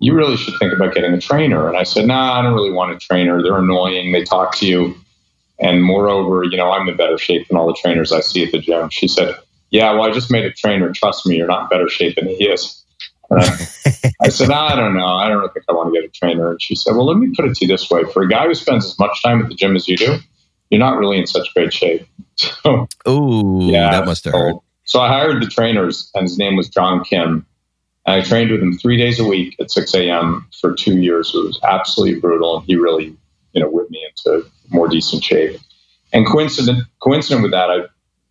[0.00, 1.68] you really should think about getting a trainer.
[1.68, 3.42] And I said, Nah, I don't really want a trainer.
[3.42, 4.12] They're annoying.
[4.12, 4.94] They talk to you.
[5.61, 8.52] And moreover, you know, I'm in better shape than all the trainers I see at
[8.52, 8.90] the gym.
[8.90, 9.37] She said,
[9.70, 10.92] Yeah, well, I just made a trainer.
[10.92, 12.84] Trust me, you're not in better shape than he is.
[13.30, 13.66] I,
[14.22, 15.06] I said, I don't know.
[15.06, 16.52] I don't think I want to get a trainer.
[16.52, 18.04] And she said, Well, let me put it to you this way.
[18.04, 20.18] For a guy who spends as much time at the gym as you do,
[20.70, 22.06] you're not really in such great shape.
[22.40, 24.58] So, oh, yeah, that must have hurt.
[24.84, 27.44] So I hired the trainers, and his name was John Kim.
[28.11, 30.47] I trained with him three days a week at 6 a.m.
[30.61, 31.33] for two years.
[31.35, 33.16] It was absolutely brutal, and he really,
[33.53, 35.61] you know, whipped me into more decent shape.
[36.12, 37.90] And coincident, coincident with that, a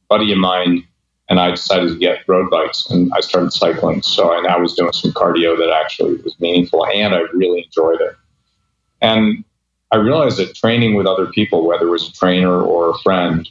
[0.09, 0.87] buddy of mine
[1.29, 4.01] and I decided to get road bikes, and I started cycling.
[4.01, 8.01] So and I was doing some cardio that actually was meaningful, and I really enjoyed
[8.01, 8.15] it.
[9.01, 9.43] And
[9.91, 13.47] I realized that training with other people, whether it was a trainer or a friend,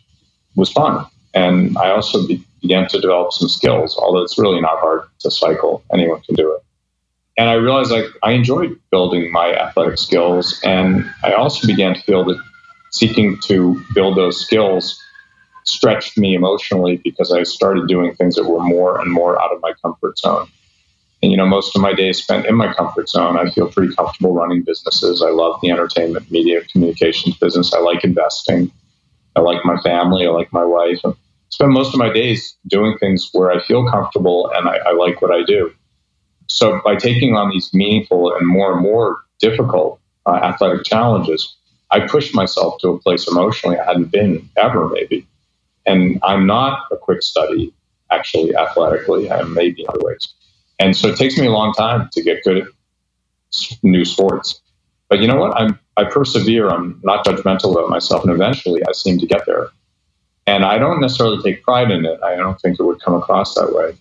[0.54, 1.06] was fun.
[1.34, 2.26] And I also
[2.66, 5.82] began to develop some skills, although it's really not hard to cycle.
[5.92, 6.62] Anyone can do it.
[7.38, 10.58] And I realized I, I enjoyed building my athletic skills.
[10.64, 12.42] And I also began to feel that
[12.90, 14.98] seeking to build those skills
[15.64, 19.60] stretched me emotionally because I started doing things that were more and more out of
[19.60, 20.48] my comfort zone.
[21.22, 23.38] And, you know, most of my days spent in my comfort zone.
[23.38, 25.22] I feel pretty comfortable running businesses.
[25.22, 27.74] I love the entertainment, media, communications business.
[27.74, 28.70] I like investing.
[29.34, 30.26] I like my family.
[30.26, 31.00] I like my wife.
[31.56, 35.22] Spend most of my days doing things where I feel comfortable and I, I like
[35.22, 35.72] what I do.
[36.48, 41.56] So by taking on these meaningful and more and more difficult uh, athletic challenges,
[41.90, 45.26] I pushed myself to a place emotionally I hadn't been ever, maybe.
[45.86, 47.72] And I'm not a quick study,
[48.12, 49.30] actually, athletically.
[49.32, 50.34] I may be in other ways.
[50.78, 52.68] And so it takes me a long time to get good at
[53.82, 54.60] new sports.
[55.08, 55.56] But you know what?
[55.58, 56.68] I'm I persevere.
[56.68, 59.68] I'm not judgmental about myself, and eventually I seem to get there.
[60.46, 62.20] And I don't necessarily take pride in it.
[62.22, 63.96] I don't think it would come across that way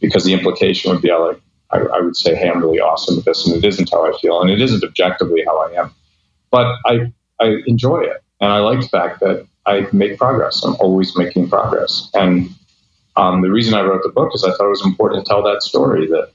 [0.00, 3.24] because the implication would be like I, I would say, "Hey, I'm really awesome at
[3.24, 5.94] this," and it isn't how I feel, and it isn't objectively how I am.
[6.50, 10.64] But I I enjoy it, and I like the fact that I make progress.
[10.64, 12.48] I'm always making progress, and
[13.16, 15.42] um, the reason I wrote the book is I thought it was important to tell
[15.42, 16.30] that story that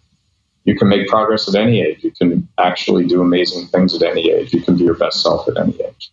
[0.66, 2.04] you can make progress at any age.
[2.04, 4.54] You can actually do amazing things at any age.
[4.54, 6.12] You can be your best self at any age.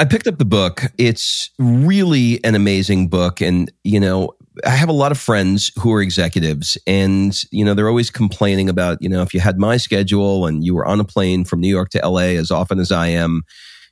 [0.00, 0.84] I picked up the book.
[0.96, 3.42] It's really an amazing book.
[3.42, 4.30] And, you know,
[4.64, 8.70] I have a lot of friends who are executives and, you know, they're always complaining
[8.70, 11.60] about, you know, if you had my schedule and you were on a plane from
[11.60, 13.42] New York to LA as often as I am,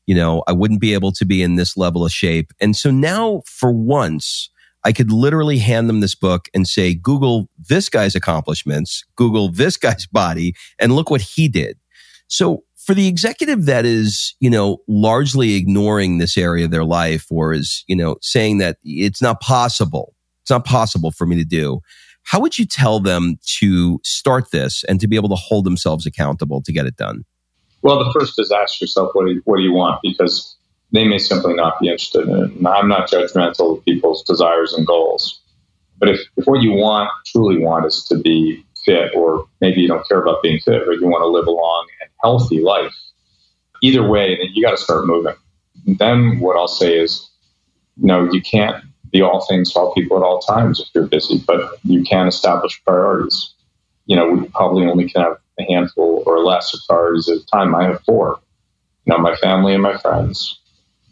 [0.07, 2.55] you know, I wouldn't be able to be in this level of shape.
[2.59, 4.49] And so now for once,
[4.85, 9.77] I could literally hand them this book and say, Google this guy's accomplishments, Google this
[9.77, 11.77] guy's body, and look what he did.
[12.29, 17.27] So for the executive that is, you know, largely ignoring this area of their life
[17.31, 21.45] or is, you know, saying that it's not possible, it's not possible for me to
[21.45, 21.81] do.
[22.23, 26.07] How would you tell them to start this and to be able to hold themselves
[26.07, 27.27] accountable to get it done?
[27.83, 30.01] Well, the first is ask yourself, what do you, what do you want?
[30.03, 30.57] Because
[30.91, 32.53] they may simply not be interested in it.
[32.53, 35.43] And I'm not judgmental of people's desires and goals.
[35.99, 39.89] But if, if what you want, truly want, is to be fit, or maybe you
[39.89, 41.87] don't care about being fit, but you want to live a long
[42.23, 42.95] healthy life,
[43.83, 45.35] either way, then you got to start moving.
[45.87, 47.31] then what I'll say is,
[47.97, 51.43] no, you can't be all things to all people at all times if you're busy,
[51.47, 53.55] but you can establish priorities.
[54.07, 57.47] You know, we probably only can have a handful or less of priorities at a
[57.47, 57.75] time.
[57.75, 58.41] I have four.
[59.05, 60.61] You know, my family and my friends,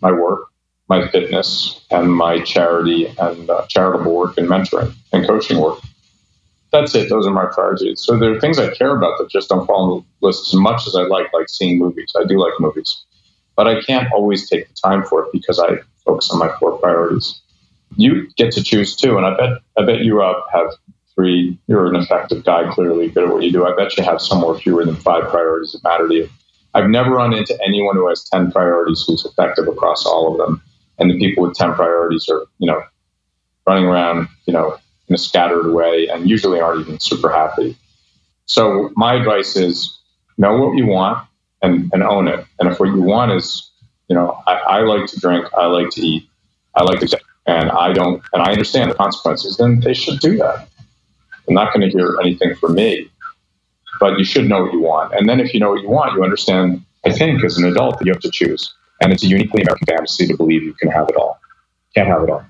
[0.00, 0.48] my work,
[0.88, 5.78] my fitness, and my charity and uh, charitable work and mentoring and coaching work.
[6.72, 7.08] That's it.
[7.08, 8.00] Those are my priorities.
[8.00, 10.58] So there are things I care about that just don't fall on the list as
[10.58, 12.12] much as I like, like seeing movies.
[12.16, 13.04] I do like movies,
[13.54, 16.78] but I can't always take the time for it because I focus on my four
[16.78, 17.40] priorities.
[17.96, 20.70] You get to choose too, and I bet I bet you uh, have
[21.14, 21.58] three.
[21.66, 23.64] You're an effective guy, clearly good at what you do.
[23.64, 26.28] I bet you have somewhere fewer than five priorities that matter to you.
[26.76, 30.62] I've never run into anyone who has 10 priorities who's effective across all of them.
[30.98, 32.82] And the people with 10 priorities are, you know,
[33.66, 34.76] running around, you know,
[35.08, 37.76] in a scattered way and usually aren't even super happy.
[38.46, 39.98] So my advice is
[40.38, 41.26] know what you want
[41.62, 42.44] and, and own it.
[42.58, 43.70] And if what you want is,
[44.08, 46.28] you know, I, I like to drink, I like to eat,
[46.74, 50.36] I like to, and I don't, and I understand the consequences, then they should do
[50.38, 50.68] that.
[51.48, 53.10] I'm not going to hear anything from me
[53.98, 55.14] but you should know what you want.
[55.14, 57.98] And then if you know what you want, you understand, I think, as an adult,
[57.98, 58.74] that you have to choose.
[59.00, 61.38] And it's a uniquely American fantasy to believe you can have it all.
[61.94, 62.44] Can't have it all.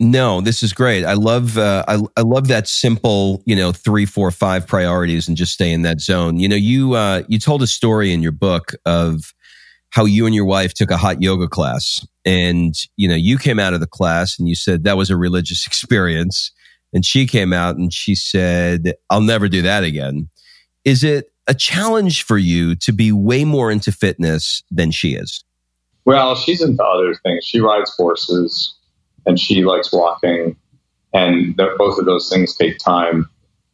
[0.00, 1.04] No, this is great.
[1.04, 5.36] I love uh, I, I love that simple, you know, three, four, five priorities, and
[5.36, 6.38] just stay in that zone.
[6.38, 9.34] You know, you uh, you told a story in your book of
[9.90, 13.58] how you and your wife took a hot yoga class, and you know, you came
[13.58, 16.52] out of the class and you said that was a religious experience,
[16.92, 20.28] and she came out and she said, "I'll never do that again."
[20.84, 25.42] Is it a challenge for you to be way more into fitness than she is?
[26.04, 27.44] Well, she's into other things.
[27.44, 28.77] She rides horses
[29.28, 30.56] and she likes walking,
[31.12, 33.28] and both of those things take time.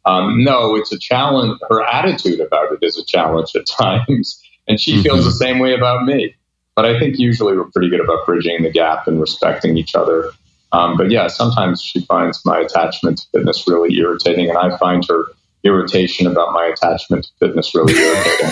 [0.05, 1.59] Um, no, it's a challenge.
[1.69, 5.03] Her attitude about it is a challenge at times, and she mm-hmm.
[5.03, 6.35] feels the same way about me.
[6.75, 10.31] But I think usually we're pretty good about bridging the gap and respecting each other.
[10.73, 15.05] Um, but yeah, sometimes she finds my attachment to fitness really irritating, and I find
[15.07, 15.23] her
[15.63, 18.51] irritation about my attachment to fitness really irritating.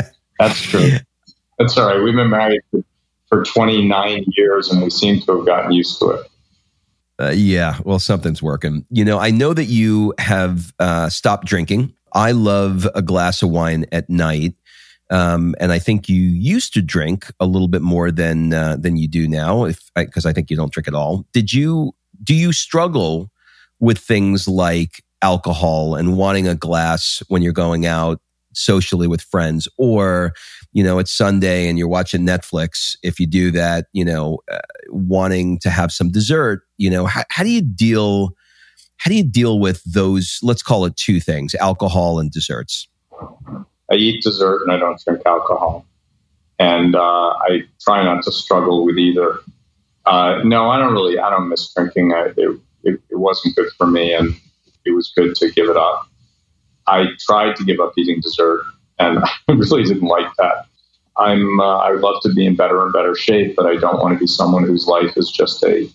[0.38, 0.92] That's true.
[1.58, 2.02] That's all right.
[2.02, 2.82] We've been married for
[3.30, 6.26] 29 years and we seem to have gotten used to it.
[7.18, 8.84] Uh, yeah, well, something's working.
[8.90, 11.94] You know, I know that you have uh, stopped drinking.
[12.12, 14.54] I love a glass of wine at night.
[15.10, 18.96] Um, and I think you used to drink a little bit more than uh, than
[18.96, 21.24] you do now, if because I, I think you don't drink at all.
[21.32, 21.92] Did you?
[22.22, 23.30] Do you struggle
[23.78, 28.20] with things like alcohol and wanting a glass when you're going out
[28.56, 30.32] socially with friends or
[30.72, 34.58] you know it's sunday and you're watching netflix if you do that you know uh,
[34.88, 38.34] wanting to have some dessert you know how, how do you deal
[38.98, 42.88] how do you deal with those let's call it two things alcohol and desserts?
[43.90, 45.86] I eat dessert and i don't drink alcohol.
[46.58, 49.38] And uh, i try not to struggle with either.
[50.06, 52.14] Uh, no i don't really i don't miss drinking.
[52.14, 54.34] I, it, it, it wasn't good for me and
[54.84, 56.08] it was good to give it up.
[56.86, 58.64] I tried to give up eating dessert,
[58.98, 59.18] and
[59.48, 60.66] I really didn't like that.
[61.18, 64.00] I'm uh, I would love to be in better and better shape, but I don't
[64.00, 65.88] want to be someone whose life is just a.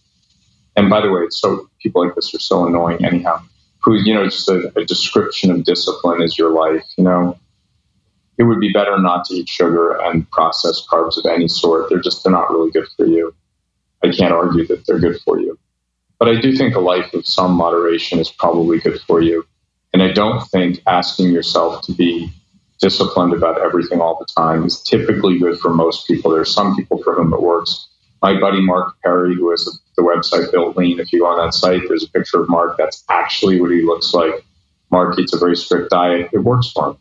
[0.75, 3.04] And by the way, it's so people like this are so annoying.
[3.06, 3.41] Anyhow,
[3.80, 6.86] who you know, just a, a description of discipline is your life.
[6.97, 7.38] You know,
[8.38, 11.89] it would be better not to eat sugar and processed carbs of any sort.
[11.89, 13.36] They're just they're not really good for you.
[14.04, 15.60] I can't argue that they're good for you.
[16.17, 19.45] But I do think a life of some moderation is probably good for you.
[19.93, 22.32] And I don't think asking yourself to be
[22.80, 26.32] disciplined about everything all the time is typically good for most people.
[26.32, 27.88] There are some people for whom it works.
[28.21, 29.65] My buddy Marc Perry, who has
[29.97, 32.77] the website Built Lean, if you go on that site, there's a picture of Marc.
[32.77, 34.45] That's actually what he looks like.
[34.91, 36.30] Marc eats a very strict diet.
[36.34, 36.97] It works for him.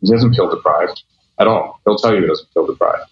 [0.00, 1.02] He doesn't feel deprived
[1.38, 1.80] at all.
[1.84, 3.10] He'll tell you he doesn't feel deprived.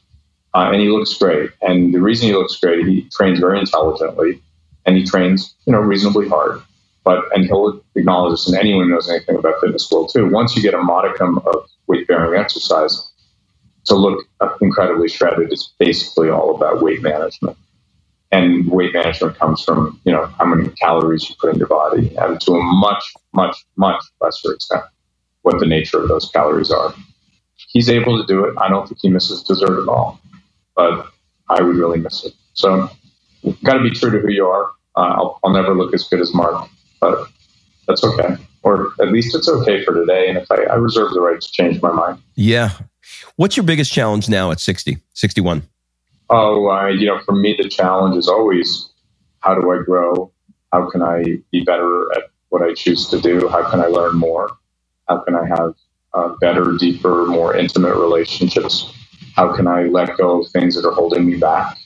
[0.55, 1.51] Uh, and he looks great.
[1.63, 4.43] And the reason he looks great, he trains very intelligently
[4.85, 6.63] and he trains, you know, reasonably hard.
[7.05, 10.29] But and he'll acknowledge this, and anyone knows anything about fitness will too.
[10.29, 13.11] Once you get a modicum of weight bearing exercise,
[13.87, 14.25] to look
[14.61, 17.57] incredibly shredded is basically all about weight management.
[18.31, 22.17] And weight management comes from you know how many calories you put in your body,
[22.17, 24.85] and to a much, much, much lesser extent,
[25.43, 26.95] what the nature of those calories are.
[27.69, 28.55] He's able to do it.
[28.59, 30.21] I don't think he misses dessert at all,
[30.75, 31.09] but
[31.49, 32.33] I would really miss it.
[32.55, 32.89] So
[33.65, 34.71] got to be true to who you are.
[34.97, 36.69] Uh, I'll, I'll never look as good as Marc,
[37.03, 37.29] but
[37.87, 38.37] that's okay.
[38.63, 40.29] Or at least it's okay for today.
[40.29, 42.23] And if I, I reserve the right to change my mind.
[42.37, 42.71] Yeah.
[43.37, 45.65] What's your biggest challenge now at 60, 61?
[46.31, 48.89] Oh, uh, you know, for me, the challenge is always
[49.41, 50.33] how do I grow?
[50.73, 53.49] How can I be better at what I choose to do?
[53.49, 54.49] How can I learn more?
[55.09, 55.75] How can I have
[56.15, 58.95] uh, better, deeper, more intimate relationships?
[59.35, 61.77] How can I let go of things that are holding me back?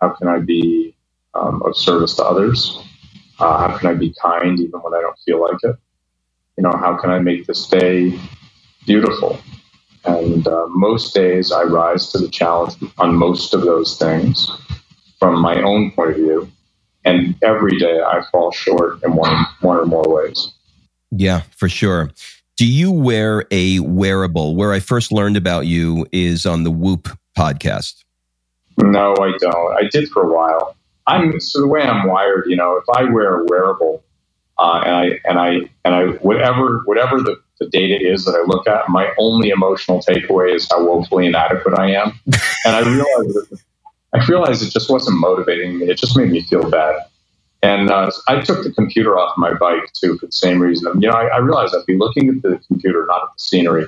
[0.00, 0.94] How can I be
[1.32, 2.78] um, of service to others?
[3.38, 5.76] Uh, how can I be kind even when I don't feel like it?
[6.56, 8.18] You know, how can I make this day
[8.86, 9.40] beautiful?
[10.04, 14.50] And uh, most days I rise to the challenge on most of those things
[15.18, 16.50] from my own point of view.
[17.04, 20.50] And every day I fall short in one, one or more ways.
[21.10, 22.10] Yeah, for sure.
[22.56, 24.54] Do you wear a wearable?
[24.54, 28.04] Where I first learned about you is on the Whoop podcast.
[28.78, 29.76] No, I don't.
[29.76, 30.76] I did for a while.
[31.06, 32.44] I'm so the way I'm wired.
[32.46, 34.02] You know, if I wear a wearable,
[34.58, 38.42] uh, and I and I and I whatever whatever the, the data is that I
[38.46, 42.18] look at, my only emotional takeaway is how woefully inadequate I am,
[42.64, 43.62] and I realized
[44.14, 45.86] I realized it just wasn't motivating me.
[45.88, 46.96] It just made me feel bad.
[47.62, 51.00] And uh, I took the computer off my bike too for the same reason.
[51.00, 53.86] You know, I, I realized I'd be looking at the computer, not at the scenery.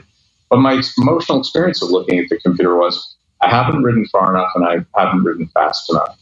[0.49, 4.51] But my emotional experience of looking at the computer was I haven't ridden far enough
[4.55, 6.19] and I haven't ridden fast enough.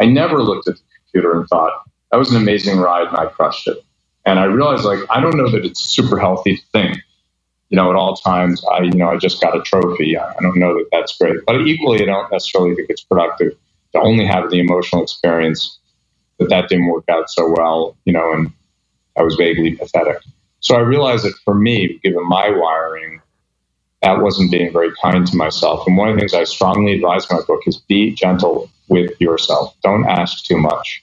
[0.00, 0.82] I never looked at the
[1.12, 1.72] computer and thought,
[2.10, 3.78] that was an amazing ride and I crushed it.
[4.24, 6.96] And I realized like I don't know that it's a super healthy thing.
[7.70, 10.16] You know, at all times I you know I just got a trophy.
[10.16, 13.52] I don't know that that's great, but equally I don't necessarily think it's productive
[13.92, 15.78] to only have the emotional experience
[16.38, 17.96] that that didn't work out so well.
[18.04, 18.52] You know, and
[19.16, 20.18] I was vaguely pathetic.
[20.60, 23.20] So I realized that for me, given my wiring,
[24.02, 25.86] that wasn't being very kind to myself.
[25.86, 29.10] And one of the things I strongly advise in my book is be gentle with
[29.20, 29.74] yourself.
[29.82, 31.02] Don't ask too much.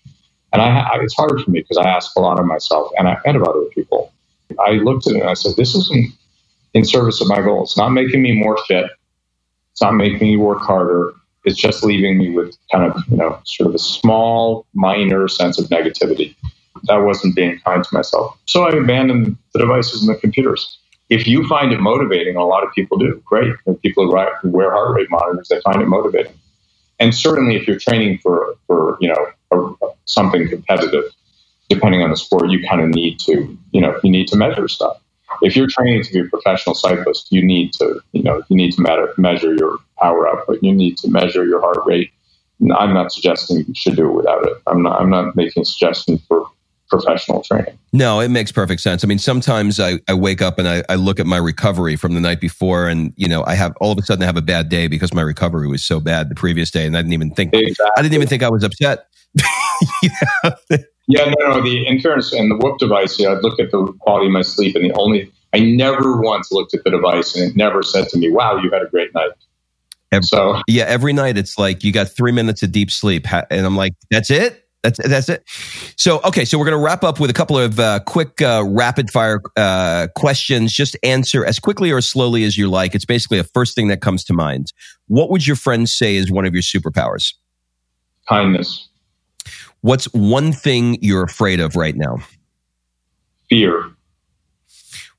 [0.54, 3.08] And I, I it's hard for me because I ask a lot of myself and,
[3.08, 4.14] I, and of other people.
[4.66, 6.14] I looked at it and I said, this isn't
[6.74, 7.72] in service of my goals.
[7.72, 8.86] It's not making me more fit.
[9.72, 11.14] It's not making me work harder.
[11.44, 15.60] It's just leaving me with kind of, you know, sort of a small, minor sense
[15.60, 16.36] of negativity.
[16.84, 18.38] That wasn't being kind to myself.
[18.46, 20.80] So I abandoned the devices and the computers.
[21.10, 23.22] If you find it motivating, a lot of people do.
[23.26, 23.54] Great.
[23.82, 26.34] People who wear heart rate monitors, they find it motivating.
[27.00, 31.04] And certainly, if you're training for, for you know, a, something competitive,
[31.70, 34.68] depending on the sport, you kind of need to, you know, you need to measure
[34.68, 34.98] stuff.
[35.42, 38.72] If you're training to be a professional cyclist, you need to, you know, you need
[38.74, 40.60] to matter, measure your power output.
[40.64, 42.12] You need to measure your heart rate.
[42.74, 44.54] I'm not suggesting you should do it without it.
[44.66, 45.02] I'm not.
[45.02, 46.46] I'm not making a suggestion for
[46.90, 47.78] professional training.
[47.94, 49.04] No, it makes perfect sense.
[49.04, 52.14] I mean, sometimes I, I wake up and I, I look at my recovery from
[52.14, 54.42] the night before, and you know, I have all of a sudden I have a
[54.42, 57.32] bad day because my recovery was so bad the previous day, and I didn't even
[57.32, 57.92] think exactly.
[57.98, 59.08] I didn't even think I was upset.
[60.02, 60.56] yeah.
[61.08, 61.62] yeah, no, no.
[61.62, 64.42] The in fairness, and the Whoop device, yeah, I'd look at the quality of my
[64.42, 68.10] sleep, and the only I never once looked at the device, and it never said
[68.10, 69.32] to me, "Wow, you had a great night."
[70.12, 73.66] Every, so yeah, every night it's like you got three minutes of deep sleep, and
[73.66, 75.44] I'm like, "That's it." That's that's it.
[75.98, 78.64] So okay, so we're going to wrap up with a couple of uh, quick uh,
[78.68, 80.74] rapid fire uh, questions.
[80.74, 82.94] Just answer as quickly or as slowly as you like.
[82.94, 84.74] It's basically a first thing that comes to mind.
[85.08, 87.34] What would your friends say is one of your superpowers?
[88.30, 88.88] Kindness.
[89.82, 92.18] What's one thing you're afraid of right now?
[93.50, 93.92] Fear.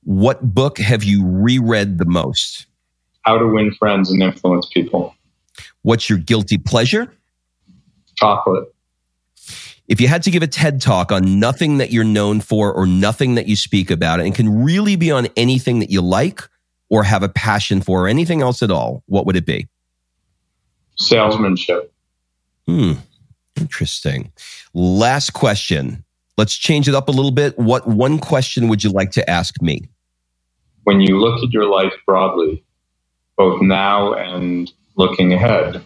[0.04, 2.66] What book have you reread the most?
[3.22, 5.12] How to Win Friends and Influence People.
[5.82, 7.12] What's your guilty pleasure?
[8.16, 8.72] Chocolate.
[9.88, 12.86] If you had to give a TED talk on nothing that you're known for or
[12.86, 16.42] nothing that you speak about and can really be on anything that you like
[16.88, 19.68] or have a passion for or anything else at all, what would it be?
[20.96, 21.92] Salesmanship.
[22.66, 22.94] Hmm.
[23.56, 24.32] Interesting.
[24.74, 26.04] Last question.
[26.36, 27.58] Let's change it up a little bit.
[27.58, 29.88] What one question would you like to ask me?
[30.84, 32.64] When you look at your life broadly,
[33.36, 35.82] both now and looking ahead,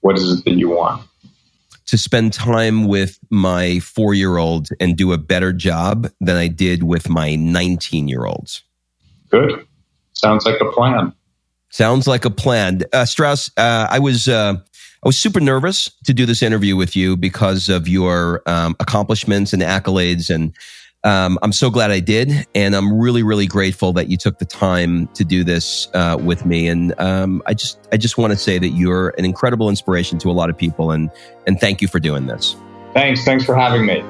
[0.00, 1.06] what is it that you want?
[1.86, 6.48] To spend time with my four year old and do a better job than I
[6.48, 8.62] did with my 19 year olds.
[9.30, 9.66] Good.
[10.12, 11.12] Sounds like a plan.
[11.70, 12.82] Sounds like a plan.
[12.92, 14.28] Uh, Strauss, uh, I was.
[14.28, 14.56] Uh,
[15.04, 19.52] I was super nervous to do this interview with you because of your um, accomplishments
[19.52, 20.52] and accolades and
[21.06, 24.44] um, I'm so glad I did, and I'm really, really grateful that you took the
[24.44, 26.66] time to do this uh, with me.
[26.66, 30.30] And um, I just, I just want to say that you're an incredible inspiration to
[30.30, 31.08] a lot of people, and
[31.46, 32.56] and thank you for doing this.
[32.92, 34.02] Thanks, thanks for having me.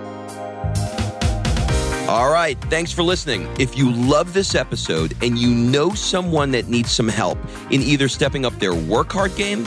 [2.08, 2.56] All right.
[2.70, 3.46] Thanks for listening.
[3.58, 7.36] If you love this episode and you know someone that needs some help
[7.70, 9.66] in either stepping up their work hard game